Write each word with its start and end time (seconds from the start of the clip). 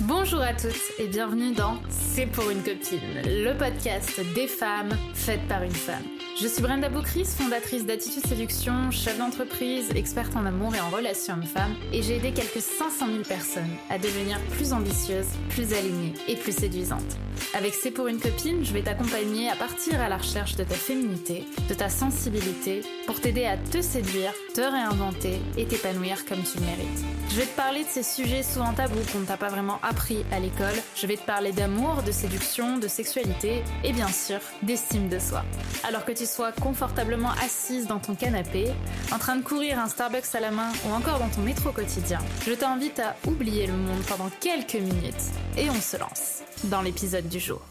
Bonjour 0.00 0.40
à 0.40 0.52
toutes 0.52 0.74
et 0.98 1.06
bienvenue 1.06 1.54
dans 1.54 1.76
C'est 1.88 2.26
pour 2.26 2.50
une 2.50 2.62
copine, 2.62 3.22
le 3.26 3.56
podcast 3.56 4.20
des 4.34 4.48
femmes 4.48 4.90
faites 5.14 5.46
par 5.46 5.62
une 5.62 5.70
femme. 5.70 6.02
Je 6.36 6.48
suis 6.48 6.62
Brenda 6.62 6.88
Boucris, 6.88 7.26
fondatrice 7.26 7.86
d'Attitude 7.86 8.26
Séduction, 8.26 8.90
chef 8.90 9.18
d'entreprise, 9.18 9.90
experte 9.94 10.34
en 10.34 10.44
amour 10.44 10.74
et 10.74 10.80
en 10.80 10.90
relations 10.90 11.34
hommes-femmes, 11.34 11.76
et 11.92 12.02
j'ai 12.02 12.16
aidé 12.16 12.32
quelques 12.32 12.60
500 12.60 13.06
000 13.06 13.18
personnes 13.22 13.70
à 13.88 13.98
devenir 13.98 14.40
plus 14.50 14.72
ambitieuses, 14.72 15.28
plus 15.50 15.72
alignées 15.72 16.12
et 16.26 16.34
plus 16.34 16.50
séduisantes. 16.50 17.00
Avec 17.54 17.72
C'est 17.72 17.92
pour 17.92 18.08
une 18.08 18.18
copine, 18.18 18.64
je 18.64 18.72
vais 18.72 18.82
t'accompagner 18.82 19.48
à 19.48 19.54
partir 19.54 20.00
à 20.00 20.08
la 20.08 20.16
recherche 20.16 20.56
de 20.56 20.64
ta 20.64 20.74
féminité, 20.74 21.44
de 21.68 21.74
ta 21.74 21.88
sensibilité, 21.88 22.80
pour 23.06 23.20
t'aider 23.20 23.44
à 23.44 23.56
te 23.56 23.80
séduire, 23.80 24.32
te 24.54 24.60
réinventer 24.60 25.38
et 25.56 25.66
t'épanouir 25.66 26.24
comme 26.26 26.42
tu 26.42 26.58
le 26.58 26.66
mérites. 26.66 27.04
Je 27.30 27.36
vais 27.36 27.46
te 27.46 27.56
parler 27.56 27.84
de 27.84 27.88
ces 27.88 28.02
sujets 28.02 28.42
souvent 28.42 28.72
tabous 28.72 29.00
qu'on 29.12 29.20
ne 29.20 29.24
t'a 29.24 29.36
pas 29.36 29.48
vraiment 29.48 29.78
appris 29.82 30.24
à 30.30 30.38
l'école. 30.38 30.74
Je 30.94 31.06
vais 31.06 31.16
te 31.16 31.26
parler 31.26 31.52
d'amour, 31.52 32.02
de 32.06 32.12
séduction, 32.12 32.78
de 32.78 32.86
sexualité 32.86 33.62
et 33.82 33.92
bien 33.92 34.08
sûr 34.08 34.38
d'estime 34.62 35.08
de 35.08 35.18
soi. 35.18 35.44
Alors 35.82 36.04
que 36.04 36.12
tu 36.12 36.23
sois 36.24 36.52
confortablement 36.52 37.32
assise 37.42 37.86
dans 37.86 37.98
ton 37.98 38.14
canapé, 38.14 38.70
en 39.12 39.18
train 39.18 39.36
de 39.36 39.42
courir 39.42 39.78
un 39.78 39.88
Starbucks 39.88 40.34
à 40.34 40.40
la 40.40 40.50
main 40.50 40.72
ou 40.86 40.92
encore 40.92 41.18
dans 41.18 41.28
ton 41.28 41.42
métro 41.42 41.70
quotidien, 41.70 42.20
je 42.46 42.52
t'invite 42.52 43.00
à 43.00 43.16
oublier 43.26 43.66
le 43.66 43.74
monde 43.74 44.02
pendant 44.08 44.30
quelques 44.40 44.74
minutes 44.74 45.14
et 45.56 45.68
on 45.70 45.80
se 45.80 45.96
lance 45.96 46.42
dans 46.64 46.82
l'épisode 46.82 47.28
du 47.28 47.40
jour. 47.40 47.62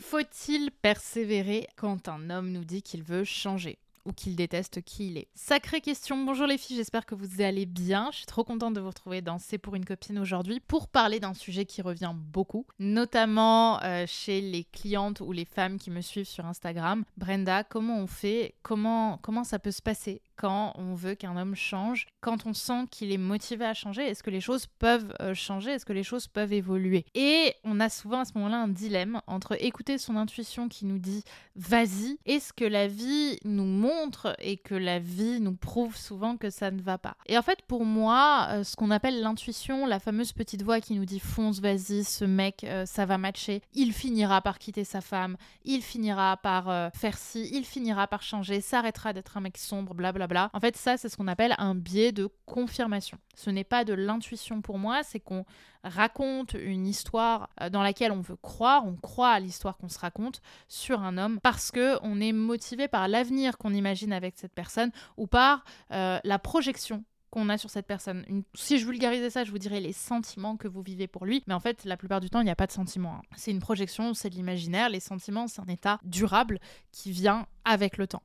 Faut-il 0.00 0.70
persévérer 0.70 1.68
quand 1.76 2.08
un 2.08 2.30
homme 2.30 2.50
nous 2.50 2.64
dit 2.64 2.82
qu'il 2.82 3.02
veut 3.02 3.24
changer? 3.24 3.78
Ou 4.04 4.12
qu'il 4.12 4.36
déteste 4.36 4.82
qui 4.82 5.08
il 5.08 5.18
est 5.18 5.28
Sacrée 5.34 5.80
question. 5.80 6.24
Bonjour 6.24 6.46
les 6.46 6.58
filles, 6.58 6.76
j'espère 6.76 7.06
que 7.06 7.14
vous 7.14 7.40
allez 7.40 7.66
bien. 7.66 8.08
Je 8.12 8.18
suis 8.18 8.26
trop 8.26 8.44
contente 8.44 8.74
de 8.74 8.80
vous 8.80 8.88
retrouver 8.88 9.22
dans 9.22 9.38
C'est 9.38 9.58
pour 9.58 9.74
une 9.74 9.84
copine 9.84 10.18
aujourd'hui 10.18 10.60
pour 10.60 10.88
parler 10.88 11.20
d'un 11.20 11.34
sujet 11.34 11.64
qui 11.64 11.82
revient 11.82 12.12
beaucoup, 12.14 12.66
notamment 12.78 13.82
euh, 13.82 14.04
chez 14.06 14.40
les 14.40 14.64
clientes 14.64 15.20
ou 15.20 15.32
les 15.32 15.44
femmes 15.44 15.78
qui 15.78 15.90
me 15.90 16.00
suivent 16.00 16.28
sur 16.28 16.46
Instagram. 16.46 17.04
Brenda, 17.16 17.64
comment 17.64 17.98
on 17.98 18.06
fait? 18.06 18.54
Comment 18.62 19.18
comment 19.22 19.44
ça 19.44 19.58
peut 19.58 19.70
se 19.70 19.82
passer? 19.82 20.22
Quand 20.36 20.72
on 20.76 20.94
veut 20.94 21.14
qu'un 21.14 21.36
homme 21.36 21.54
change, 21.54 22.06
quand 22.20 22.46
on 22.46 22.54
sent 22.54 22.86
qu'il 22.90 23.12
est 23.12 23.18
motivé 23.18 23.64
à 23.64 23.74
changer, 23.74 24.02
est-ce 24.02 24.22
que 24.22 24.30
les 24.30 24.40
choses 24.40 24.66
peuvent 24.66 25.14
euh, 25.20 25.34
changer, 25.34 25.72
est-ce 25.72 25.86
que 25.86 25.92
les 25.92 26.02
choses 26.02 26.26
peuvent 26.26 26.52
évoluer? 26.52 27.04
Et 27.14 27.54
on 27.64 27.80
a 27.80 27.88
souvent 27.88 28.20
à 28.20 28.24
ce 28.24 28.32
moment-là 28.36 28.58
un 28.58 28.68
dilemme 28.68 29.20
entre 29.26 29.62
écouter 29.62 29.98
son 29.98 30.16
intuition 30.16 30.68
qui 30.68 30.84
nous 30.84 30.98
dit 30.98 31.22
vas-y, 31.54 32.18
et 32.26 32.40
ce 32.40 32.52
que 32.52 32.64
la 32.64 32.88
vie 32.88 33.38
nous 33.44 33.64
montre 33.64 34.34
et 34.40 34.56
que 34.56 34.74
la 34.74 34.98
vie 34.98 35.40
nous 35.40 35.54
prouve 35.54 35.96
souvent 35.96 36.36
que 36.36 36.50
ça 36.50 36.70
ne 36.70 36.80
va 36.80 36.98
pas. 36.98 37.16
Et 37.26 37.38
en 37.38 37.42
fait, 37.42 37.62
pour 37.62 37.84
moi, 37.84 38.48
euh, 38.50 38.64
ce 38.64 38.74
qu'on 38.74 38.90
appelle 38.90 39.20
l'intuition, 39.20 39.86
la 39.86 40.00
fameuse 40.00 40.32
petite 40.32 40.62
voix 40.62 40.80
qui 40.80 40.94
nous 40.94 41.04
dit 41.04 41.20
fonce, 41.20 41.60
vas-y, 41.60 42.04
ce 42.04 42.24
mec, 42.24 42.64
euh, 42.64 42.86
ça 42.86 43.06
va 43.06 43.18
matcher, 43.18 43.62
il 43.74 43.92
finira 43.92 44.40
par 44.40 44.58
quitter 44.58 44.84
sa 44.84 45.00
femme, 45.00 45.36
il 45.64 45.82
finira 45.82 46.36
par 46.36 46.92
faire 46.94 47.16
ci, 47.16 47.48
il 47.52 47.64
finira 47.64 48.06
par 48.06 48.22
changer, 48.22 48.60
s'arrêtera 48.60 49.12
d'être 49.12 49.36
un 49.36 49.40
mec 49.40 49.58
sombre, 49.58 49.94
blablabla. 49.94 50.31
En 50.52 50.60
fait, 50.60 50.76
ça, 50.76 50.96
c'est 50.96 51.08
ce 51.08 51.16
qu'on 51.16 51.28
appelle 51.28 51.54
un 51.58 51.74
biais 51.74 52.12
de 52.12 52.28
confirmation. 52.46 53.18
Ce 53.34 53.50
n'est 53.50 53.64
pas 53.64 53.84
de 53.84 53.94
l'intuition 53.94 54.62
pour 54.62 54.78
moi, 54.78 55.02
c'est 55.02 55.20
qu'on 55.20 55.44
raconte 55.84 56.54
une 56.54 56.86
histoire 56.86 57.48
euh, 57.60 57.70
dans 57.70 57.82
laquelle 57.82 58.12
on 58.12 58.20
veut 58.20 58.36
croire, 58.36 58.86
on 58.86 58.96
croit 58.96 59.30
à 59.30 59.40
l'histoire 59.40 59.76
qu'on 59.76 59.88
se 59.88 59.98
raconte 59.98 60.40
sur 60.68 61.00
un 61.00 61.18
homme 61.18 61.40
parce 61.40 61.70
que 61.70 61.98
on 62.02 62.20
est 62.20 62.32
motivé 62.32 62.88
par 62.88 63.08
l'avenir 63.08 63.58
qu'on 63.58 63.74
imagine 63.74 64.12
avec 64.12 64.34
cette 64.36 64.54
personne 64.54 64.90
ou 65.16 65.26
par 65.26 65.64
euh, 65.92 66.18
la 66.22 66.38
projection 66.38 67.04
qu'on 67.32 67.48
a 67.48 67.56
sur 67.56 67.70
cette 67.70 67.86
personne. 67.86 68.44
Si 68.54 68.78
je 68.78 68.86
vulgarisais 68.86 69.30
ça, 69.30 69.42
je 69.42 69.50
vous 69.50 69.58
dirais 69.58 69.80
les 69.80 69.94
sentiments 69.94 70.58
que 70.58 70.68
vous 70.68 70.82
vivez 70.82 71.06
pour 71.06 71.24
lui. 71.24 71.42
Mais 71.46 71.54
en 71.54 71.60
fait, 71.60 71.84
la 71.86 71.96
plupart 71.96 72.20
du 72.20 72.28
temps, 72.28 72.40
il 72.40 72.44
n'y 72.44 72.50
a 72.50 72.56
pas 72.56 72.66
de 72.66 72.72
sentiments. 72.72 73.14
Hein. 73.14 73.22
C'est 73.36 73.50
une 73.50 73.58
projection, 73.58 74.12
c'est 74.12 74.28
de 74.28 74.34
l'imaginaire. 74.34 74.90
Les 74.90 75.00
sentiments, 75.00 75.48
c'est 75.48 75.62
un 75.62 75.66
état 75.66 75.98
durable 76.04 76.60
qui 76.92 77.10
vient 77.10 77.46
avec 77.64 77.96
le 77.96 78.06
temps. 78.06 78.22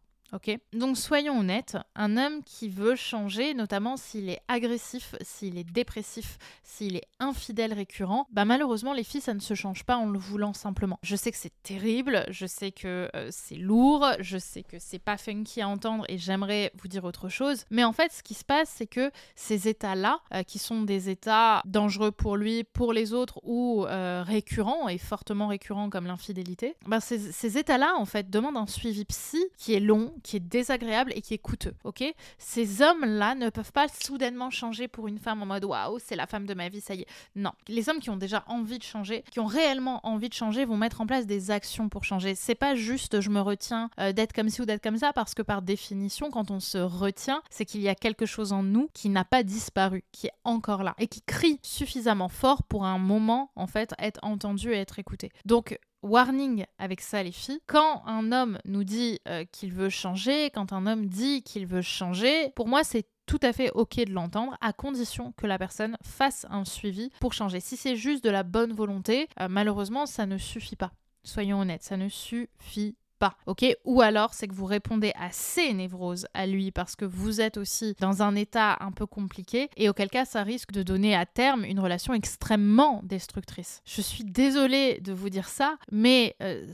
Donc 0.74 0.98
soyons 0.98 1.40
honnêtes, 1.40 1.78
un 1.96 2.18
homme 2.18 2.44
qui 2.44 2.70
veut 2.70 2.96
changer, 2.96 3.54
notamment 3.54 3.98
s'il 3.98 4.30
est 4.30 4.42
agressif, 4.48 5.16
s'il 5.22 5.58
est 5.58 5.64
dépressif, 5.64 6.38
s'il 6.64 6.96
est 6.96 7.08
infidèle 7.20 7.74
récurrent, 7.74 8.28
bah 8.32 8.46
malheureusement 8.46 8.94
les 8.94 9.04
filles 9.04 9.22
ça 9.22 9.34
ne 9.34 9.40
se 9.40 9.54
change 9.54 9.84
pas 9.84 9.98
en 9.98 10.10
le 10.10 10.20
voulant 10.20 10.54
simplement. 10.54 11.00
Je 11.02 11.16
sais 11.16 11.32
que 11.32 11.38
c'est 11.38 11.54
terrible, 11.64 12.26
je 12.30 12.46
sais 12.46 12.72
que 12.72 13.10
euh, 13.16 13.30
c'est 13.32 13.56
lourd, 13.56 14.06
je 14.20 14.38
sais 14.38 14.64
que 14.64 14.78
c'est 14.80 15.00
pas 15.00 15.18
funky 15.18 15.62
à 15.62 15.68
entendre 15.68 16.06
et 16.10 16.18
j'aimerais 16.18 16.72
vous 16.80 16.88
dire 16.88 17.04
autre 17.04 17.30
chose, 17.30 17.66
mais 17.72 17.84
en 17.84 17.94
fait 17.94 18.12
ce 18.12 18.24
qui 18.24 18.34
se 18.34 18.46
passe 18.46 18.70
c'est 18.70 18.88
que 18.88 19.12
ces 19.36 19.68
états-là, 19.68 20.20
euh, 20.34 20.44
qui 20.44 20.60
sont 20.60 20.82
des 20.82 21.10
états 21.10 21.62
dangereux 21.66 22.12
pour 22.12 22.38
lui, 22.38 22.64
pour 22.64 22.94
les 22.94 23.14
autres 23.14 23.40
ou 23.44 23.86
euh, 23.86 24.24
récurrents 24.26 24.88
et 24.90 24.98
fortement 24.98 25.48
récurrents 25.48 25.90
comme 25.90 26.06
l'infidélité, 26.06 26.76
bah 26.86 27.00
ces, 27.00 27.32
ces 27.32 27.58
états-là 27.58 27.96
en 27.98 28.06
fait 28.06 28.30
demandent 28.30 28.58
un 28.58 28.68
suivi 28.68 29.06
psy 29.06 29.44
qui 29.58 29.74
est 29.74 29.80
long 29.80 30.14
qui 30.24 30.38
est 30.38 30.42
désagréable 30.42 31.12
et 31.16 31.22
qui 31.22 31.34
est 31.34 31.40
coûteux. 31.40 31.74
Ok? 31.84 32.04
Ces 32.38 32.82
hommes-là 32.82 33.36
ne 33.36 33.50
peuvent 33.50 33.72
pas 33.72 33.88
soudainement 33.88 34.50
changer 34.50 34.88
pour 34.88 35.08
une 35.08 35.20
femme 35.20 35.42
en 35.42 35.46
mode 35.46 35.66
waouh, 35.66 36.00
c'est 36.00 36.16
la 36.16 36.28
femme 36.28 36.46
de 36.46 36.54
ma 36.54 36.70
vie, 36.70 36.82
ça 36.82 36.96
y 36.96 37.02
est. 37.02 37.08
Non. 37.36 37.52
Les 37.68 37.90
hommes 37.90 38.00
qui 38.00 38.10
ont 38.10 38.18
déjà 38.18 38.44
envie 38.48 38.78
de 38.78 38.84
changer, 38.84 39.24
qui 39.32 39.40
ont 39.40 39.46
réellement 39.46 40.06
envie 40.06 40.30
de 40.30 40.34
changer, 40.34 40.66
vont 40.66 40.78
mettre 40.78 41.02
en 41.02 41.08
place 41.08 41.26
des 41.26 41.52
actions 41.52 41.90
pour 41.90 42.04
changer. 42.04 42.36
C'est 42.36 42.56
pas 42.56 42.76
juste 42.76 43.22
je 43.22 43.30
me 43.30 43.42
retiens 43.42 43.90
euh, 44.00 44.12
d'être 44.12 44.34
comme 44.34 44.50
ci 44.50 44.62
ou 44.62 44.66
d'être 44.66 44.84
comme 44.84 44.98
ça, 44.98 45.14
parce 45.14 45.34
que 45.34 45.42
par 45.42 45.62
définition, 45.62 46.30
quand 46.32 46.52
on 46.52 46.60
se 46.60 46.78
retient, 46.78 47.42
c'est 47.50 47.66
qu'il 47.66 47.82
y 47.82 47.90
a 47.90 47.96
quelque 47.96 48.26
chose 48.26 48.54
en 48.54 48.64
nous 48.64 48.90
qui 48.94 49.10
n'a 49.10 49.26
pas 49.26 49.44
disparu, 49.44 50.04
qui 50.12 50.28
est 50.28 50.34
encore 50.44 50.84
là 50.84 50.96
et 50.98 51.08
qui 51.08 51.22
crie 51.22 51.60
suffisamment 51.62 52.30
fort 52.30 52.64
pour 52.64 52.86
un 52.86 52.98
moment 52.98 53.52
en 53.56 53.68
fait 53.68 53.94
être 54.00 54.20
entendu 54.24 54.72
et 54.72 54.78
être 54.78 55.00
écouté. 55.00 55.32
Donc 55.46 55.78
warning 56.04 56.66
avec 56.78 57.02
ça 57.02 57.24
les 57.24 57.32
filles. 57.32 57.60
Quand 57.68 58.04
un 58.06 58.32
homme 58.32 58.60
nous 58.66 58.84
dit 58.84 59.20
euh, 59.28 59.46
qu'il 59.52 59.74
veut 59.74 59.90
changer, 59.90 60.50
quand 60.52 60.74
un 60.74 60.88
homme 60.88 61.08
dit 61.08 61.44
qu'il 61.44 61.68
veut 61.68 61.82
changer, 61.82 62.50
pour 62.56 62.68
moi 62.68 62.84
c'est 62.84 63.06
tout 63.26 63.40
à 63.42 63.52
fait 63.52 63.72
ok 63.72 63.98
de 64.06 64.14
l'entendre 64.14 64.58
à 64.62 64.74
condition 64.74 65.34
que 65.34 65.48
la 65.48 65.58
personne 65.58 65.98
fasse 66.02 66.46
un 66.50 66.66
suivi 66.66 67.10
pour 67.20 67.34
changer. 67.34 67.60
Si 67.60 67.76
c'est 67.78 67.96
juste 67.96 68.24
de 68.24 68.30
la 68.30 68.44
bonne 68.44 68.74
volonté, 68.74 69.28
euh, 69.40 69.48
malheureusement 69.50 70.06
ça 70.06 70.26
ne 70.26 70.38
suffit 70.38 70.76
pas. 70.76 70.92
Soyons 71.24 71.60
honnêtes, 71.60 71.84
ça 71.84 71.98
ne 71.98 72.08
suffit 72.08 72.96
pas, 73.18 73.36
ok? 73.46 73.66
Ou 73.86 74.02
alors 74.02 74.34
c'est 74.34 74.48
que 74.48 74.54
vous 74.54 74.66
répondez 74.66 75.12
à 75.20 75.32
ses 75.32 75.74
névroses 75.74 76.28
à 76.34 76.46
lui 76.48 76.72
parce 76.72 76.96
que 76.96 77.06
vous 77.06 77.42
êtes 77.42 77.58
aussi 77.58 77.96
dans 78.00 78.22
un 78.22 78.36
état 78.36 78.78
un 78.80 78.92
peu 78.92 79.06
compliqué 79.06 79.70
et 79.78 79.90
auquel 79.90 80.10
cas 80.10 80.26
ça 80.26 80.44
risque 80.44 80.72
de 80.72 80.84
donner 80.84 81.16
à 81.16 81.26
terme 81.26 81.64
une 81.66 81.80
relation 81.80 82.14
extrêmement 82.14 83.02
destructrice. 83.04 83.82
Je 83.86 84.02
suis 84.02 84.24
désolée 84.24 85.00
de 85.02 85.14
vous 85.14 85.30
dire 85.30 85.48
ça, 85.48 85.78
mais 85.92 86.36
euh, 86.42 86.66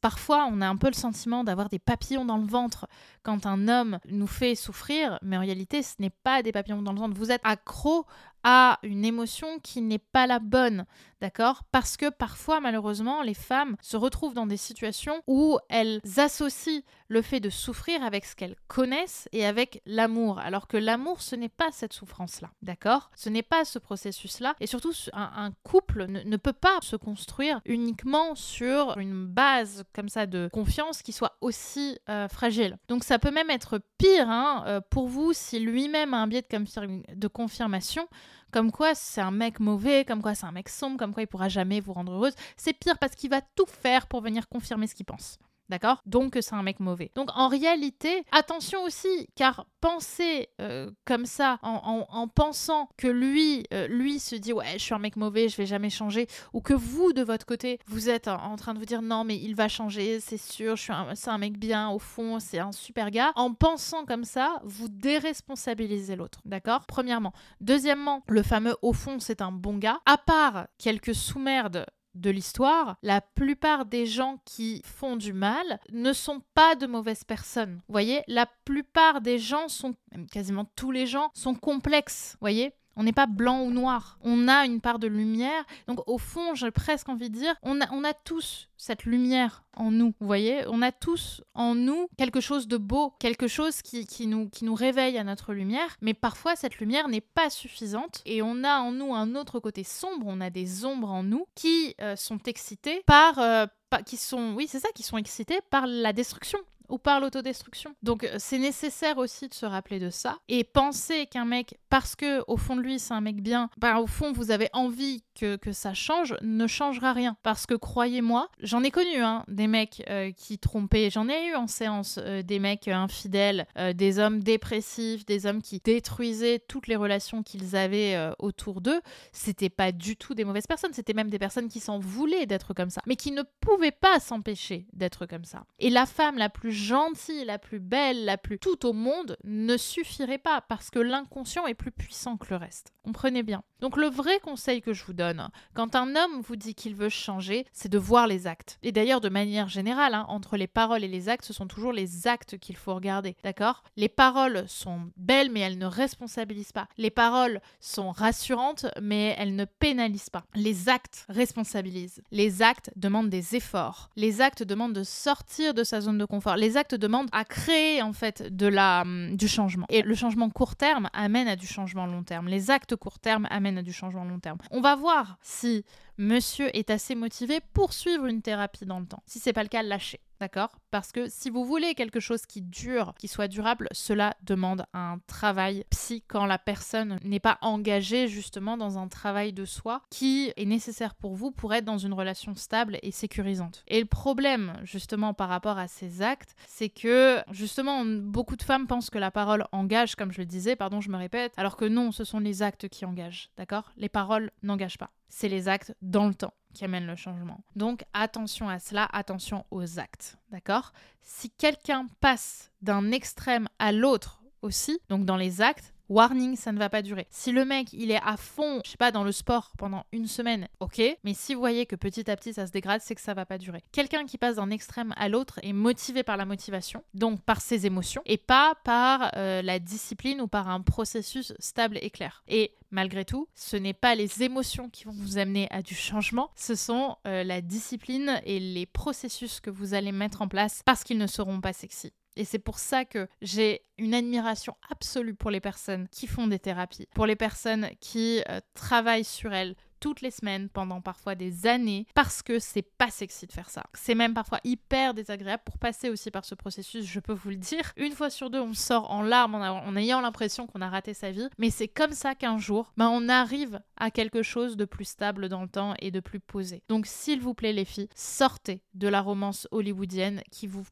parfois 0.00 0.48
on 0.50 0.60
a 0.60 0.66
un 0.66 0.76
peu 0.76 0.88
le 0.88 0.94
sentiment 0.94 1.44
d'avoir 1.44 1.68
des 1.68 1.78
papillons 1.78 2.24
dans 2.24 2.38
le 2.38 2.46
ventre 2.46 2.86
quand 3.22 3.46
un 3.46 3.68
homme 3.68 3.98
nous 4.08 4.26
fait 4.26 4.54
souffrir, 4.54 5.18
mais 5.22 5.36
en 5.36 5.40
réalité 5.40 5.82
ce 5.82 5.94
n'est 5.98 6.10
pas 6.10 6.42
des 6.42 6.52
papillons 6.52 6.82
dans 6.82 6.92
le 6.92 6.98
ventre. 6.98 7.16
Vous 7.16 7.30
êtes 7.30 7.40
accro 7.44 8.06
à 8.44 8.78
une 8.82 9.04
émotion 9.04 9.58
qui 9.60 9.80
n'est 9.80 9.98
pas 9.98 10.26
la 10.26 10.38
bonne, 10.38 10.84
d'accord? 11.20 11.62
Parce 11.70 11.96
que 11.96 12.10
parfois, 12.10 12.60
malheureusement, 12.60 13.22
les 13.22 13.34
femmes 13.34 13.76
se 13.80 13.96
retrouvent 13.96 14.34
dans 14.34 14.46
des 14.46 14.56
situations 14.56 15.22
où 15.26 15.58
elles 15.68 16.00
associent 16.16 16.82
le 17.08 17.22
fait 17.22 17.40
de 17.40 17.50
souffrir 17.50 18.02
avec 18.02 18.24
ce 18.24 18.34
qu'elles 18.34 18.56
connaissent 18.68 19.28
et 19.32 19.46
avec 19.46 19.82
l'amour, 19.86 20.38
alors 20.38 20.66
que 20.66 20.76
l'amour, 20.76 21.20
ce 21.22 21.36
n'est 21.36 21.48
pas 21.48 21.70
cette 21.70 21.92
souffrance-là, 21.92 22.50
d'accord? 22.62 23.10
Ce 23.14 23.28
n'est 23.28 23.42
pas 23.42 23.64
ce 23.64 23.78
processus-là, 23.78 24.54
et 24.60 24.66
surtout, 24.66 24.92
un, 25.12 25.52
couple 25.62 26.06
ne, 26.06 26.36
peut 26.36 26.52
pas 26.52 26.78
se 26.80 26.96
construire 26.96 27.60
uniquement 27.64 28.34
sur 28.34 28.96
une 28.98 29.26
base 29.26 29.84
comme 29.94 30.08
ça 30.08 30.26
de 30.26 30.48
confiance 30.52 31.02
qui 31.02 31.12
soit 31.12 31.36
aussi 31.40 31.98
euh, 32.08 32.28
fragile. 32.28 32.78
Donc 32.88 33.04
ça 33.04 33.18
peut 33.18 33.30
même 33.30 33.50
être 33.50 33.80
pire 33.98 34.28
hein, 34.28 34.64
euh, 34.66 34.80
pour 34.90 35.08
vous 35.08 35.32
si 35.32 35.60
lui-même 35.60 36.14
a 36.14 36.18
un 36.18 36.26
biais 36.26 36.42
de, 36.42 37.14
de 37.14 37.28
confirmation 37.28 38.08
comme 38.50 38.70
quoi 38.70 38.94
c'est 38.94 39.20
un 39.20 39.30
mec 39.30 39.60
mauvais, 39.60 40.04
comme 40.04 40.22
quoi 40.22 40.34
c'est 40.34 40.46
un 40.46 40.52
mec 40.52 40.68
sombre, 40.68 40.98
comme 40.98 41.14
quoi 41.14 41.22
il 41.22 41.26
pourra 41.26 41.48
jamais 41.48 41.80
vous 41.80 41.92
rendre 41.92 42.12
heureuse. 42.12 42.34
C'est 42.56 42.72
pire 42.72 42.98
parce 42.98 43.14
qu'il 43.14 43.30
va 43.30 43.40
tout 43.40 43.66
faire 43.66 44.06
pour 44.06 44.20
venir 44.20 44.48
confirmer 44.48 44.86
ce 44.86 44.94
qu'il 44.94 45.06
pense. 45.06 45.38
D'accord? 45.72 46.02
Donc 46.04 46.36
c'est 46.38 46.54
un 46.54 46.62
mec 46.62 46.80
mauvais. 46.80 47.10
Donc 47.14 47.30
en 47.34 47.48
réalité, 47.48 48.24
attention 48.30 48.84
aussi, 48.84 49.30
car 49.36 49.64
penser 49.80 50.50
euh, 50.60 50.90
comme 51.06 51.24
ça, 51.24 51.58
en, 51.62 52.28
pensant 52.28 52.90
que 52.98 53.08
lui, 53.08 53.64
euh, 53.72 53.88
lui 53.88 54.18
se 54.18 54.36
dit 54.36 54.52
ouais, 54.52 54.74
je 54.74 54.78
suis 54.80 54.92
un 54.92 54.98
mec 54.98 55.16
mauvais, 55.16 55.48
je 55.48 55.56
vais 55.56 55.64
jamais 55.64 55.88
changer, 55.88 56.26
ou 56.52 56.60
que 56.60 56.74
vous 56.74 57.14
de 57.14 57.22
votre 57.22 57.46
côté, 57.46 57.78
vous 57.86 58.10
êtes 58.10 58.28
en, 58.28 58.54
train 58.56 58.74
de 58.74 58.80
vous 58.80 58.84
dire 58.84 59.00
non 59.00 59.24
mais 59.24 59.38
il 59.38 59.54
va 59.54 59.68
changer, 59.68 60.20
c'est 60.20 60.36
sûr, 60.36 60.76
c'est 60.78 61.30
un 61.30 61.38
mec 61.38 61.56
bien 61.56 61.88
au 61.88 61.98
fond, 61.98 62.38
c'est 62.38 62.58
un 62.58 62.72
super 62.72 63.10
gars. 63.10 63.32
En 63.34 63.54
pensant 63.54 64.04
comme 64.04 64.24
ça, 64.24 64.60
vous 64.64 64.90
déresponsabilisez 64.90 66.16
l'autre. 66.16 66.42
D'accord? 66.44 66.84
Premièrement. 66.86 67.32
Deuxièmement, 67.62 68.22
le 68.28 68.42
fameux 68.42 68.76
au 68.82 68.92
fond, 68.92 69.20
c'est 69.20 69.40
un 69.40 69.52
bon 69.52 69.78
gars. 69.78 70.00
À 70.04 70.18
part 70.18 70.66
quelques 70.76 71.14
sous-merdes 71.14 71.86
de 72.14 72.30
l'histoire, 72.30 72.96
la 73.02 73.20
plupart 73.20 73.86
des 73.86 74.06
gens 74.06 74.38
qui 74.44 74.82
font 74.84 75.16
du 75.16 75.32
mal 75.32 75.80
ne 75.90 76.12
sont 76.12 76.42
pas 76.54 76.74
de 76.74 76.86
mauvaises 76.86 77.24
personnes. 77.24 77.76
Vous 77.88 77.92
voyez, 77.92 78.22
la 78.28 78.46
plupart 78.64 79.20
des 79.20 79.38
gens 79.38 79.68
sont, 79.68 79.94
même 80.10 80.26
quasiment 80.26 80.66
tous 80.76 80.90
les 80.90 81.06
gens, 81.06 81.30
sont 81.34 81.54
complexes. 81.54 82.32
Vous 82.34 82.40
voyez? 82.42 82.72
On 82.96 83.04
n'est 83.04 83.12
pas 83.12 83.26
blanc 83.26 83.62
ou 83.62 83.70
noir. 83.70 84.18
On 84.22 84.48
a 84.48 84.66
une 84.66 84.80
part 84.80 84.98
de 84.98 85.06
lumière. 85.06 85.64
Donc 85.88 86.00
au 86.06 86.18
fond, 86.18 86.54
j'ai 86.54 86.70
presque 86.70 87.08
envie 87.08 87.30
de 87.30 87.36
dire, 87.36 87.54
on 87.62 87.80
a, 87.80 87.90
on 87.92 88.04
a 88.04 88.12
tous 88.12 88.68
cette 88.76 89.04
lumière 89.04 89.64
en 89.76 89.90
nous. 89.90 90.12
Vous 90.20 90.26
voyez, 90.26 90.64
on 90.68 90.82
a 90.82 90.92
tous 90.92 91.42
en 91.54 91.74
nous 91.74 92.08
quelque 92.18 92.40
chose 92.40 92.68
de 92.68 92.76
beau, 92.76 93.14
quelque 93.18 93.48
chose 93.48 93.80
qui, 93.82 94.06
qui, 94.06 94.26
nous, 94.26 94.48
qui 94.48 94.64
nous 94.64 94.74
réveille 94.74 95.18
à 95.18 95.24
notre 95.24 95.52
lumière. 95.52 95.96
Mais 96.00 96.14
parfois, 96.14 96.56
cette 96.56 96.78
lumière 96.78 97.08
n'est 97.08 97.20
pas 97.20 97.50
suffisante 97.50 98.22
et 98.26 98.42
on 98.42 98.64
a 98.64 98.80
en 98.80 98.92
nous 98.92 99.14
un 99.14 99.34
autre 99.34 99.60
côté 99.60 99.84
sombre. 99.84 100.26
On 100.28 100.40
a 100.40 100.50
des 100.50 100.84
ombres 100.84 101.10
en 101.10 101.22
nous 101.22 101.46
qui 101.54 101.94
euh, 102.00 102.16
sont 102.16 102.38
excitées 102.46 103.02
par, 103.06 103.38
euh, 103.38 103.66
qui 104.04 104.16
sont, 104.16 104.54
oui, 104.54 104.66
c'est 104.68 104.80
ça, 104.80 104.88
qui 104.94 105.02
sont 105.02 105.16
excités 105.16 105.60
par 105.70 105.86
la 105.86 106.12
destruction, 106.12 106.58
ou 106.92 106.98
par 106.98 107.20
l'autodestruction. 107.20 107.96
Donc 108.02 108.22
euh, 108.22 108.36
c'est 108.38 108.58
nécessaire 108.58 109.16
aussi 109.16 109.48
de 109.48 109.54
se 109.54 109.64
rappeler 109.66 109.98
de 109.98 110.10
ça 110.10 110.36
et 110.48 110.62
penser 110.62 111.26
qu'un 111.26 111.46
mec, 111.46 111.78
parce 111.88 112.14
que 112.14 112.44
au 112.46 112.58
fond 112.58 112.76
de 112.76 112.82
lui 112.82 112.98
c'est 112.98 113.14
un 113.14 113.22
mec 113.22 113.42
bien, 113.42 113.70
bah 113.78 113.98
au 113.98 114.06
fond 114.06 114.30
vous 114.32 114.50
avez 114.50 114.68
envie 114.74 115.24
que, 115.34 115.56
que 115.56 115.72
ça 115.72 115.94
change, 115.94 116.36
ne 116.42 116.66
changera 116.66 117.14
rien. 117.14 117.36
Parce 117.42 117.64
que 117.64 117.74
croyez-moi, 117.74 118.50
j'en 118.60 118.82
ai 118.82 118.90
connu 118.90 119.16
hein, 119.16 119.44
des 119.48 119.66
mecs 119.66 120.04
euh, 120.10 120.30
qui 120.32 120.58
trompaient, 120.58 121.08
j'en 121.08 121.28
ai 121.28 121.46
eu 121.46 121.54
en 121.54 121.66
séance 121.66 122.20
euh, 122.22 122.42
des 122.42 122.58
mecs 122.58 122.88
infidèles, 122.88 123.66
des 123.94 124.18
hommes 124.18 124.40
dépressifs, 124.40 125.24
des 125.24 125.46
hommes 125.46 125.62
qui 125.62 125.80
détruisaient 125.82 126.58
toutes 126.58 126.88
les 126.88 126.96
relations 126.96 127.42
qu'ils 127.42 127.74
avaient 127.74 128.32
autour 128.38 128.82
d'eux. 128.82 129.00
C'était 129.32 129.70
pas 129.70 129.92
du 129.92 130.16
tout 130.16 130.34
des 130.34 130.44
mauvaises 130.44 130.66
personnes, 130.66 130.92
c'était 130.92 131.14
même 131.14 131.30
des 131.30 131.38
personnes 131.38 131.68
qui 131.68 131.80
s'en 131.80 131.98
voulaient 131.98 132.44
d'être 132.44 132.74
comme 132.74 132.90
ça, 132.90 133.00
mais 133.06 133.16
qui 133.16 133.32
ne 133.32 133.42
pouvaient 133.60 133.90
pas 133.90 134.20
s'empêcher 134.20 134.86
d'être 134.92 135.24
comme 135.24 135.44
ça. 135.44 135.64
Et 135.78 135.88
la 135.88 136.04
femme 136.04 136.36
la 136.36 136.50
plus 136.50 136.72
gentille, 136.82 137.44
la 137.44 137.58
plus 137.58 137.80
belle, 137.80 138.24
la 138.24 138.36
plus 138.36 138.58
tout 138.58 138.86
au 138.86 138.92
monde 138.92 139.36
ne 139.44 139.76
suffirait 139.76 140.38
pas 140.38 140.60
parce 140.60 140.90
que 140.90 140.98
l'inconscient 140.98 141.66
est 141.66 141.74
plus 141.74 141.92
puissant 141.92 142.36
que 142.36 142.48
le 142.50 142.56
reste. 142.56 142.92
Comprenez 143.02 143.42
bien. 143.42 143.62
Donc 143.82 143.98
le 143.98 144.08
vrai 144.08 144.38
conseil 144.40 144.80
que 144.80 144.94
je 144.94 145.04
vous 145.04 145.12
donne, 145.12 145.50
quand 145.74 145.94
un 145.94 146.16
homme 146.16 146.40
vous 146.40 146.56
dit 146.56 146.74
qu'il 146.74 146.94
veut 146.94 147.10
changer, 147.10 147.66
c'est 147.72 147.90
de 147.90 147.98
voir 147.98 148.26
les 148.26 148.46
actes. 148.46 148.78
Et 148.82 148.92
d'ailleurs, 148.92 149.20
de 149.20 149.28
manière 149.28 149.68
générale, 149.68 150.14
hein, 150.14 150.24
entre 150.28 150.56
les 150.56 150.66
paroles 150.66 151.04
et 151.04 151.08
les 151.08 151.28
actes, 151.28 151.44
ce 151.44 151.52
sont 151.52 151.66
toujours 151.66 151.92
les 151.92 152.26
actes 152.26 152.56
qu'il 152.58 152.76
faut 152.76 152.94
regarder. 152.94 153.36
D'accord? 153.42 153.82
Les 153.96 154.08
paroles 154.08 154.64
sont 154.68 155.10
belles, 155.16 155.50
mais 155.50 155.60
elles 155.60 155.78
ne 155.78 155.86
responsabilisent 155.86 156.72
pas. 156.72 156.88
Les 156.96 157.10
paroles 157.10 157.60
sont 157.80 158.12
rassurantes, 158.12 158.86
mais 159.02 159.34
elles 159.36 159.56
ne 159.56 159.64
pénalisent 159.64 160.30
pas. 160.30 160.44
Les 160.54 160.88
actes 160.88 161.26
responsabilisent. 161.28 162.22
Les 162.30 162.62
actes 162.62 162.92
demandent 162.96 163.30
des 163.30 163.56
efforts. 163.56 164.10
Les 164.16 164.40
actes 164.40 164.62
demandent 164.62 164.94
de 164.94 165.02
sortir 165.02 165.74
de 165.74 165.84
sa 165.84 166.00
zone 166.00 166.18
de 166.18 166.24
confort 166.24 166.56
les 166.62 166.76
actes 166.76 166.94
demandent 166.94 167.28
à 167.32 167.44
créer 167.44 168.02
en 168.02 168.12
fait 168.12 168.54
de 168.54 168.66
la, 168.66 169.02
hum, 169.02 169.36
du 169.36 169.48
changement. 169.48 169.86
Et 169.88 170.02
le 170.02 170.14
changement 170.14 170.48
court 170.48 170.76
terme 170.76 171.08
amène 171.12 171.48
à 171.48 171.56
du 171.56 171.66
changement 171.66 172.06
long 172.06 172.22
terme. 172.22 172.46
Les 172.48 172.70
actes 172.70 172.94
court 172.94 173.18
terme 173.18 173.48
amènent 173.50 173.71
à 173.78 173.82
du 173.82 173.92
changement 173.92 174.24
long 174.24 174.38
terme. 174.38 174.58
On 174.70 174.80
va 174.80 174.96
voir 174.96 175.38
si 175.42 175.84
monsieur 176.18 176.74
est 176.76 176.90
assez 176.90 177.14
motivé 177.14 177.60
pour 177.72 177.92
suivre 177.92 178.26
une 178.26 178.42
thérapie 178.42 178.86
dans 178.86 179.00
le 179.00 179.06
temps. 179.06 179.22
Si 179.26 179.38
c'est 179.38 179.52
pas 179.52 179.62
le 179.62 179.68
cas, 179.68 179.82
lâchez. 179.82 180.20
D'accord? 180.42 180.76
Parce 180.90 181.12
que 181.12 181.28
si 181.28 181.50
vous 181.50 181.64
voulez 181.64 181.94
quelque 181.94 182.18
chose 182.18 182.46
qui 182.46 182.62
dure, 182.62 183.14
qui 183.16 183.28
soit 183.28 183.46
durable, 183.46 183.86
cela 183.92 184.34
demande 184.42 184.86
un 184.92 185.20
travail 185.28 185.84
psy 185.90 186.24
quand 186.26 186.46
la 186.46 186.58
personne 186.58 187.20
n'est 187.22 187.38
pas 187.38 187.58
engagée 187.60 188.26
justement 188.26 188.76
dans 188.76 188.98
un 188.98 189.06
travail 189.06 189.52
de 189.52 189.64
soi 189.64 190.02
qui 190.10 190.52
est 190.56 190.64
nécessaire 190.64 191.14
pour 191.14 191.36
vous 191.36 191.52
pour 191.52 191.72
être 191.74 191.84
dans 191.84 191.96
une 191.96 192.12
relation 192.12 192.56
stable 192.56 192.98
et 193.04 193.12
sécurisante. 193.12 193.84
Et 193.86 194.00
le 194.00 194.06
problème 194.06 194.72
justement 194.82 195.32
par 195.32 195.48
rapport 195.48 195.78
à 195.78 195.86
ces 195.86 196.22
actes, 196.22 196.56
c'est 196.66 196.88
que 196.88 197.38
justement 197.52 198.04
beaucoup 198.04 198.56
de 198.56 198.64
femmes 198.64 198.88
pensent 198.88 199.10
que 199.10 199.18
la 199.18 199.30
parole 199.30 199.64
engage, 199.70 200.16
comme 200.16 200.32
je 200.32 200.40
le 200.40 200.46
disais, 200.46 200.74
pardon, 200.74 201.00
je 201.00 201.10
me 201.10 201.18
répète, 201.18 201.52
alors 201.56 201.76
que 201.76 201.84
non, 201.84 202.10
ce 202.10 202.24
sont 202.24 202.40
les 202.40 202.64
actes 202.64 202.88
qui 202.88 203.04
engagent. 203.04 203.50
D'accord? 203.56 203.92
Les 203.96 204.08
paroles 204.08 204.50
n'engagent 204.64 204.98
pas. 204.98 205.12
C'est 205.34 205.48
les 205.48 205.66
actes 205.66 205.94
dans 206.02 206.28
le 206.28 206.34
temps 206.34 206.52
qui 206.74 206.84
amène 206.84 207.06
le 207.06 207.16
changement. 207.16 207.64
Donc 207.74 208.04
attention 208.12 208.68
à 208.68 208.78
cela, 208.78 209.08
attention 209.12 209.64
aux 209.70 209.98
actes, 209.98 210.36
d'accord? 210.50 210.92
Si 211.22 211.48
quelqu'un 211.48 212.06
passe 212.20 212.70
d'un 212.82 213.10
extrême 213.12 213.66
à 213.78 213.92
l'autre 213.92 214.42
aussi, 214.60 215.00
donc 215.08 215.24
dans 215.24 215.38
les 215.38 215.62
actes, 215.62 215.91
warning, 216.12 216.56
ça 216.56 216.72
ne 216.72 216.78
va 216.78 216.88
pas 216.88 217.02
durer. 217.02 217.26
Si 217.30 217.52
le 217.52 217.64
mec, 217.64 217.92
il 217.92 218.10
est 218.10 218.20
à 218.22 218.36
fond, 218.36 218.80
je 218.84 218.90
sais 218.90 218.96
pas, 218.96 219.10
dans 219.10 219.24
le 219.24 219.32
sport 219.32 219.72
pendant 219.78 220.04
une 220.12 220.26
semaine, 220.26 220.68
ok, 220.80 221.00
mais 221.24 221.34
si 221.34 221.54
vous 221.54 221.60
voyez 221.60 221.86
que 221.86 221.96
petit 221.96 222.30
à 222.30 222.36
petit 222.36 222.52
ça 222.52 222.66
se 222.66 222.72
dégrade, 222.72 223.00
c'est 223.02 223.14
que 223.14 223.20
ça 223.20 223.34
va 223.34 223.46
pas 223.46 223.58
durer. 223.58 223.82
Quelqu'un 223.92 224.26
qui 224.26 224.38
passe 224.38 224.56
d'un 224.56 224.70
extrême 224.70 225.14
à 225.16 225.28
l'autre 225.28 225.58
est 225.62 225.72
motivé 225.72 226.22
par 226.22 226.36
la 226.36 226.44
motivation, 226.44 227.02
donc 227.14 227.42
par 227.42 227.60
ses 227.60 227.86
émotions, 227.86 228.22
et 228.26 228.36
pas 228.36 228.74
par 228.84 229.32
euh, 229.36 229.62
la 229.62 229.78
discipline 229.78 230.40
ou 230.40 230.48
par 230.48 230.68
un 230.68 230.80
processus 230.80 231.54
stable 231.58 231.98
et 232.02 232.10
clair. 232.10 232.44
Et 232.48 232.74
malgré 232.90 233.24
tout, 233.24 233.48
ce 233.54 233.76
n'est 233.76 233.94
pas 233.94 234.14
les 234.14 234.42
émotions 234.42 234.88
qui 234.90 235.04
vont 235.04 235.12
vous 235.12 235.38
amener 235.38 235.66
à 235.70 235.82
du 235.82 235.94
changement, 235.94 236.50
ce 236.56 236.74
sont 236.74 237.16
euh, 237.26 237.42
la 237.42 237.60
discipline 237.60 238.40
et 238.44 238.60
les 238.60 238.86
processus 238.86 239.60
que 239.60 239.70
vous 239.70 239.94
allez 239.94 240.12
mettre 240.12 240.42
en 240.42 240.48
place 240.48 240.82
parce 240.84 241.02
qu'ils 241.02 241.18
ne 241.18 241.26
seront 241.26 241.60
pas 241.60 241.72
sexy. 241.72 242.12
Et 242.36 242.44
c'est 242.44 242.58
pour 242.58 242.78
ça 242.78 243.04
que 243.04 243.28
j'ai 243.40 243.82
une 243.98 244.14
admiration 244.14 244.76
absolue 244.90 245.34
pour 245.34 245.50
les 245.50 245.60
personnes 245.60 246.08
qui 246.10 246.26
font 246.26 246.46
des 246.46 246.58
thérapies, 246.58 247.06
pour 247.14 247.26
les 247.26 247.36
personnes 247.36 247.88
qui 248.00 248.42
euh, 248.48 248.60
travaillent 248.74 249.24
sur 249.24 249.52
elles 249.52 249.76
toutes 250.02 250.20
les 250.20 250.32
semaines 250.32 250.68
pendant 250.68 251.00
parfois 251.00 251.36
des 251.36 251.68
années 251.68 252.06
parce 252.12 252.42
que 252.42 252.58
c'est 252.58 252.82
pas 252.82 253.08
sexy 253.08 253.46
de 253.46 253.52
faire 253.52 253.70
ça. 253.70 253.84
C'est 253.94 254.16
même 254.16 254.34
parfois 254.34 254.58
hyper 254.64 255.14
désagréable 255.14 255.62
pour 255.64 255.78
passer 255.78 256.10
aussi 256.10 256.32
par 256.32 256.44
ce 256.44 256.56
processus, 256.56 257.06
je 257.06 257.20
peux 257.20 257.32
vous 257.32 257.50
le 257.50 257.56
dire. 257.56 257.92
Une 257.96 258.10
fois 258.10 258.28
sur 258.28 258.50
deux, 258.50 258.60
on 258.60 258.74
sort 258.74 259.12
en 259.12 259.22
larmes 259.22 259.54
en, 259.54 259.94
ayant 259.94 260.20
l'impression 260.20 260.66
qu'on 260.66 260.80
a 260.80 260.88
raté 260.88 261.14
sa 261.14 261.30
vie, 261.30 261.48
mais 261.56 261.70
c'est 261.70 261.86
comme 261.86 262.12
ça 262.12 262.34
qu'un 262.34 262.58
jour, 262.58 262.92
ben, 262.96 263.08
on 263.10 263.28
arrive 263.28 263.80
à 263.96 264.10
quelque 264.10 264.42
chose 264.42 264.76
de 264.76 264.84
plus 264.84 265.04
stable 265.04 265.48
dans 265.48 265.62
le 265.62 265.68
temps 265.68 265.94
et 266.00 266.10
de 266.10 266.18
plus 266.18 266.40
posé. 266.40 266.82
Donc 266.88 267.06
s'il 267.06 267.40
vous 267.40 267.54
plaît 267.54 267.72
les 267.72 267.84
filles, 267.84 268.08
sortez 268.16 268.82
de 268.94 269.06
la 269.06 269.20
romance 269.20 269.68
hollywoodienne 269.70 270.42
qui 270.50 270.66
vous 270.66 270.84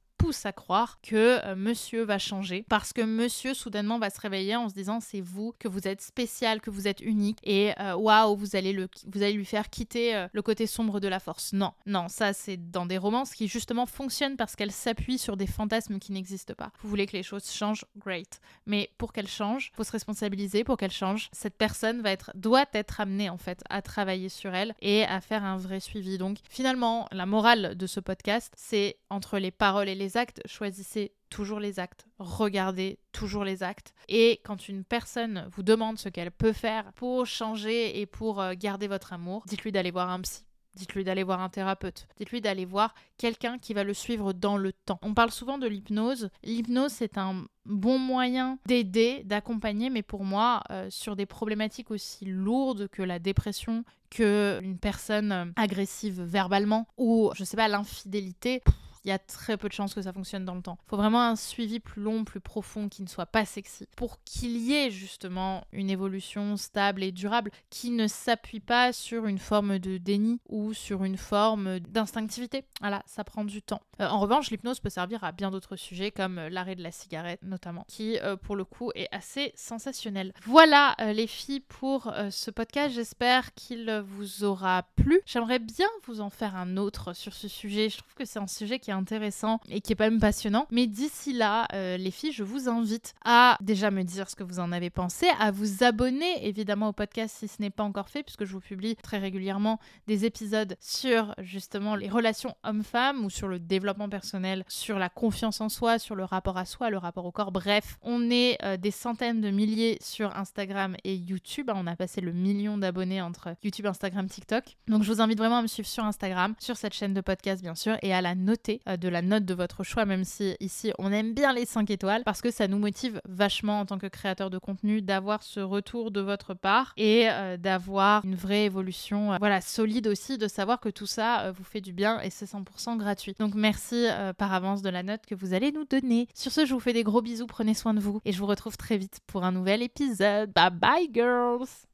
à 0.44 0.52
croire 0.52 0.98
que 1.02 1.44
euh, 1.44 1.54
monsieur 1.56 2.02
va 2.02 2.18
changer 2.18 2.64
parce 2.68 2.92
que 2.92 3.02
monsieur 3.02 3.54
soudainement 3.54 3.98
va 3.98 4.10
se 4.10 4.20
réveiller 4.20 4.56
en 4.56 4.68
se 4.68 4.74
disant 4.74 5.00
c'est 5.00 5.20
vous, 5.20 5.54
que 5.58 5.68
vous 5.68 5.86
êtes 5.86 6.00
spécial, 6.00 6.60
que 6.60 6.70
vous 6.70 6.88
êtes 6.88 7.00
unique 7.00 7.38
et 7.42 7.72
euh, 7.80 7.94
waouh, 7.94 8.36
vous, 8.36 8.56
allez 8.56 8.72
le, 8.72 8.88
vous 9.12 9.22
allez 9.22 9.32
lui 9.32 9.44
faire 9.44 9.70
quitter 9.70 10.14
euh, 10.14 10.28
le 10.32 10.42
côté 10.42 10.66
sombre 10.66 11.00
de 11.00 11.08
la 11.08 11.20
force. 11.20 11.52
Non, 11.52 11.72
non, 11.86 12.08
ça 12.08 12.32
c'est 12.32 12.70
dans 12.70 12.86
des 12.86 12.98
romances 12.98 13.34
qui 13.34 13.48
justement 13.48 13.86
fonctionnent 13.86 14.36
parce 14.36 14.56
qu'elles 14.56 14.72
s'appuient 14.72 15.18
sur 15.18 15.36
des 15.36 15.46
fantasmes 15.46 15.98
qui 15.98 16.12
n'existent 16.12 16.54
pas. 16.54 16.70
Vous 16.82 16.88
voulez 16.88 17.06
que 17.06 17.16
les 17.16 17.22
choses 17.22 17.50
changent, 17.50 17.84
great. 17.96 18.40
Mais 18.66 18.90
pour 18.98 19.12
qu'elles 19.12 19.28
changent, 19.28 19.72
faut 19.74 19.84
se 19.84 19.92
responsabiliser 19.92 20.64
pour 20.64 20.76
qu'elles 20.76 20.90
changent. 20.90 21.28
Cette 21.32 21.56
personne 21.56 22.02
va 22.02 22.10
être, 22.10 22.30
doit 22.34 22.66
être 22.72 23.00
amenée 23.00 23.30
en 23.30 23.38
fait 23.38 23.62
à 23.68 23.82
travailler 23.82 24.28
sur 24.28 24.54
elle 24.54 24.74
et 24.80 25.04
à 25.04 25.20
faire 25.20 25.44
un 25.44 25.56
vrai 25.56 25.80
suivi. 25.80 26.18
Donc 26.18 26.38
finalement, 26.48 27.08
la 27.12 27.26
morale 27.26 27.76
de 27.76 27.86
ce 27.86 28.00
podcast, 28.00 28.52
c'est 28.56 28.96
entre 29.10 29.38
les 29.38 29.50
paroles 29.50 29.88
et 29.88 29.94
les 29.94 30.16
actes, 30.16 30.19
choisissez 30.46 31.12
toujours 31.28 31.60
les 31.60 31.78
actes, 31.78 32.06
regardez 32.18 32.98
toujours 33.12 33.44
les 33.44 33.62
actes. 33.62 33.94
Et 34.08 34.40
quand 34.44 34.68
une 34.68 34.84
personne 34.84 35.48
vous 35.52 35.62
demande 35.62 35.98
ce 35.98 36.08
qu'elle 36.08 36.30
peut 36.30 36.52
faire 36.52 36.92
pour 36.94 37.26
changer 37.26 38.00
et 38.00 38.06
pour 38.06 38.40
euh, 38.40 38.54
garder 38.56 38.88
votre 38.88 39.12
amour, 39.12 39.44
dites-lui 39.46 39.72
d'aller 39.72 39.90
voir 39.90 40.10
un 40.10 40.20
psy. 40.20 40.44
Dites-lui 40.76 41.02
d'aller 41.02 41.24
voir 41.24 41.40
un 41.40 41.48
thérapeute. 41.48 42.06
Dites-lui 42.16 42.40
d'aller 42.40 42.64
voir 42.64 42.94
quelqu'un 43.18 43.58
qui 43.58 43.74
va 43.74 43.82
le 43.82 43.92
suivre 43.92 44.32
dans 44.32 44.56
le 44.56 44.72
temps. 44.72 44.98
On 45.02 45.14
parle 45.14 45.32
souvent 45.32 45.58
de 45.58 45.66
l'hypnose. 45.66 46.30
L'hypnose, 46.44 46.92
c'est 46.92 47.18
un 47.18 47.44
bon 47.64 47.98
moyen 47.98 48.58
d'aider, 48.66 49.22
d'accompagner, 49.24 49.90
mais 49.90 50.02
pour 50.02 50.24
moi, 50.24 50.62
euh, 50.70 50.86
sur 50.90 51.16
des 51.16 51.26
problématiques 51.26 51.90
aussi 51.90 52.24
lourdes 52.24 52.88
que 52.88 53.02
la 53.02 53.18
dépression, 53.18 53.84
que 54.10 54.60
une 54.62 54.78
personne 54.78 55.32
euh, 55.32 55.44
agressive 55.56 56.22
verbalement, 56.22 56.86
ou, 56.96 57.30
je 57.34 57.44
sais 57.44 57.56
pas, 57.56 57.68
l'infidélité, 57.68 58.62
il 59.04 59.08
y 59.08 59.12
a 59.12 59.18
très 59.18 59.56
peu 59.56 59.68
de 59.68 59.72
chances 59.72 59.94
que 59.94 60.02
ça 60.02 60.12
fonctionne 60.12 60.44
dans 60.44 60.54
le 60.54 60.62
temps. 60.62 60.78
Il 60.86 60.90
faut 60.90 60.96
vraiment 60.96 61.22
un 61.22 61.36
suivi 61.36 61.80
plus 61.80 62.02
long, 62.02 62.24
plus 62.24 62.40
profond, 62.40 62.88
qui 62.88 63.02
ne 63.02 63.08
soit 63.08 63.26
pas 63.26 63.44
sexy, 63.44 63.86
pour 63.96 64.22
qu'il 64.24 64.56
y 64.56 64.74
ait 64.74 64.90
justement 64.90 65.64
une 65.72 65.90
évolution 65.90 66.56
stable 66.56 67.02
et 67.02 67.12
durable 67.12 67.50
qui 67.70 67.90
ne 67.90 68.06
s'appuie 68.06 68.60
pas 68.60 68.92
sur 68.92 69.26
une 69.26 69.38
forme 69.38 69.78
de 69.78 69.98
déni 69.98 70.40
ou 70.48 70.74
sur 70.74 71.04
une 71.04 71.16
forme 71.16 71.80
d'instinctivité. 71.80 72.64
Voilà, 72.80 73.02
ça 73.06 73.24
prend 73.24 73.44
du 73.44 73.62
temps. 73.62 73.80
Euh, 74.00 74.06
en 74.06 74.18
revanche, 74.18 74.50
l'hypnose 74.50 74.80
peut 74.80 74.88
servir 74.88 75.24
à 75.24 75.32
bien 75.32 75.50
d'autres 75.50 75.76
sujets, 75.76 76.10
comme 76.10 76.38
euh, 76.38 76.48
l'arrêt 76.48 76.74
de 76.74 76.82
la 76.82 76.92
cigarette 76.92 77.40
notamment, 77.42 77.84
qui 77.88 78.18
euh, 78.18 78.36
pour 78.36 78.56
le 78.56 78.64
coup 78.64 78.90
est 78.94 79.08
assez 79.12 79.52
sensationnel. 79.54 80.32
Voilà 80.44 80.96
les 81.12 81.26
filles 81.26 81.60
pour 81.60 82.12
ce 82.30 82.50
podcast, 82.50 82.94
j'espère 82.94 83.54
qu'il 83.54 84.02
vous 84.04 84.44
aura 84.44 84.84
plu. 84.96 85.20
J'aimerais 85.26 85.58
bien 85.58 85.86
vous 86.04 86.20
en 86.20 86.30
faire 86.30 86.56
un 86.56 86.76
autre 86.76 87.12
sur 87.12 87.34
ce 87.34 87.48
sujet. 87.48 87.88
Je 87.88 87.98
trouve 87.98 88.14
que 88.14 88.24
c'est 88.24 88.38
un 88.38 88.46
sujet 88.46 88.78
qui 88.78 88.89
intéressant 88.90 89.60
et 89.68 89.80
qui 89.80 89.92
est 89.92 89.96
pas 89.96 90.10
même 90.10 90.20
passionnant. 90.20 90.66
Mais 90.70 90.86
d'ici 90.86 91.32
là, 91.32 91.66
euh, 91.72 91.96
les 91.96 92.10
filles, 92.10 92.32
je 92.32 92.44
vous 92.44 92.68
invite 92.68 93.14
à 93.24 93.56
déjà 93.60 93.90
me 93.90 94.02
dire 94.02 94.28
ce 94.28 94.36
que 94.36 94.42
vous 94.42 94.60
en 94.60 94.72
avez 94.72 94.90
pensé, 94.90 95.26
à 95.38 95.50
vous 95.50 95.84
abonner 95.84 96.46
évidemment 96.46 96.88
au 96.88 96.92
podcast 96.92 97.36
si 97.38 97.48
ce 97.48 97.60
n'est 97.60 97.70
pas 97.70 97.84
encore 97.84 98.08
fait, 98.08 98.22
puisque 98.22 98.44
je 98.44 98.52
vous 98.52 98.60
publie 98.60 98.96
très 98.96 99.18
régulièrement 99.18 99.78
des 100.06 100.24
épisodes 100.24 100.76
sur 100.80 101.34
justement 101.38 101.94
les 101.96 102.08
relations 102.08 102.54
hommes-femmes 102.64 103.24
ou 103.24 103.30
sur 103.30 103.48
le 103.48 103.58
développement 103.58 104.08
personnel, 104.08 104.64
sur 104.68 104.98
la 104.98 105.08
confiance 105.08 105.60
en 105.60 105.68
soi, 105.68 105.98
sur 105.98 106.14
le 106.14 106.24
rapport 106.24 106.56
à 106.56 106.64
soi, 106.64 106.90
le 106.90 106.98
rapport 106.98 107.24
au 107.24 107.32
corps. 107.32 107.52
Bref, 107.52 107.98
on 108.02 108.30
est 108.30 108.58
euh, 108.62 108.76
des 108.76 108.90
centaines 108.90 109.40
de 109.40 109.50
milliers 109.50 109.98
sur 110.00 110.36
Instagram 110.36 110.96
et 111.04 111.14
YouTube. 111.14 111.70
On 111.74 111.86
a 111.86 111.96
passé 111.96 112.20
le 112.20 112.32
million 112.32 112.78
d'abonnés 112.78 113.22
entre 113.22 113.54
YouTube, 113.62 113.86
Instagram, 113.86 114.28
TikTok. 114.28 114.76
Donc 114.88 115.02
je 115.02 115.12
vous 115.12 115.20
invite 115.20 115.38
vraiment 115.38 115.58
à 115.58 115.62
me 115.62 115.66
suivre 115.66 115.88
sur 115.88 116.04
Instagram, 116.04 116.54
sur 116.58 116.76
cette 116.76 116.94
chaîne 116.94 117.14
de 117.14 117.20
podcast 117.20 117.62
bien 117.62 117.74
sûr, 117.74 117.96
et 118.02 118.12
à 118.12 118.20
la 118.20 118.34
noter 118.34 118.79
euh, 118.88 118.96
de 118.96 119.08
la 119.08 119.22
note 119.22 119.44
de 119.44 119.54
votre 119.54 119.84
choix, 119.84 120.04
même 120.04 120.24
si 120.24 120.56
ici 120.60 120.92
on 120.98 121.12
aime 121.12 121.34
bien 121.34 121.52
les 121.52 121.66
5 121.66 121.90
étoiles, 121.90 122.22
parce 122.24 122.40
que 122.40 122.50
ça 122.50 122.68
nous 122.68 122.78
motive 122.78 123.20
vachement 123.28 123.80
en 123.80 123.86
tant 123.86 123.98
que 123.98 124.06
créateur 124.06 124.50
de 124.50 124.58
contenu 124.58 125.02
d'avoir 125.02 125.42
ce 125.42 125.60
retour 125.60 126.10
de 126.10 126.20
votre 126.20 126.54
part 126.54 126.92
et 126.96 127.28
euh, 127.28 127.56
d'avoir 127.56 128.24
une 128.24 128.34
vraie 128.34 128.64
évolution 128.64 129.36
voilà, 129.38 129.60
solide 129.60 130.06
aussi, 130.06 130.38
de 130.38 130.48
savoir 130.48 130.80
que 130.80 130.88
tout 130.88 131.06
ça 131.06 131.52
vous 131.52 131.64
fait 131.64 131.80
du 131.80 131.92
bien 131.92 132.20
et 132.20 132.30
c'est 132.30 132.46
100% 132.46 132.96
gratuit. 132.96 133.34
Donc 133.38 133.54
merci 133.54 134.06
par 134.38 134.52
avance 134.52 134.82
de 134.82 134.88
la 134.90 135.02
note 135.02 135.26
que 135.26 135.34
vous 135.34 135.54
allez 135.54 135.72
nous 135.72 135.84
donner. 135.84 136.28
Sur 136.34 136.52
ce, 136.52 136.64
je 136.64 136.74
vous 136.74 136.80
fais 136.80 136.92
des 136.92 137.02
gros 137.02 137.22
bisous, 137.22 137.46
prenez 137.46 137.74
soin 137.74 137.94
de 137.94 138.00
vous 138.00 138.20
et 138.24 138.32
je 138.32 138.38
vous 138.38 138.46
retrouve 138.46 138.76
très 138.76 138.98
vite 138.98 139.20
pour 139.26 139.44
un 139.44 139.52
nouvel 139.52 139.82
épisode. 139.82 140.52
Bye 140.52 140.70
bye 140.70 141.10
girls 141.12 141.86